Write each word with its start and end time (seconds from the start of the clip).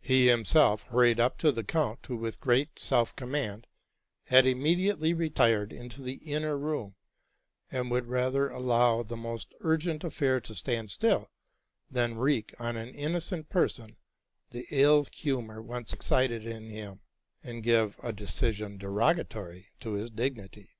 He 0.00 0.28
himself 0.28 0.84
hurried 0.84 1.20
up 1.20 1.36
to 1.40 1.52
the 1.52 1.62
count, 1.62 1.98
who 2.06 2.16
with 2.16 2.40
great 2.40 2.78
self 2.78 3.14
command 3.14 3.66
had 4.28 4.46
immediately 4.46 5.12
retired 5.12 5.74
into 5.74 6.00
the 6.00 6.14
inner 6.24 6.56
room, 6.56 6.94
and 7.70 7.90
would 7.90 8.06
rather 8.06 8.48
allow 8.48 9.02
the 9.02 9.14
most 9.14 9.52
urgent 9.60 10.04
affair 10.04 10.40
to 10.40 10.54
stand 10.54 10.90
still, 10.90 11.28
than 11.90 12.16
wreak 12.16 12.54
on 12.58 12.78
an 12.78 12.94
innocent 12.94 13.50
person 13.50 13.98
the 14.52 14.66
ill 14.70 15.04
humor 15.04 15.60
once 15.60 15.92
excited 15.92 16.46
in 16.46 16.70
him, 16.70 17.02
and 17.42 17.62
give 17.62 17.98
a 18.02 18.10
decision 18.10 18.78
derogatory 18.78 19.68
to 19.80 19.92
his 19.92 20.10
dignity. 20.10 20.78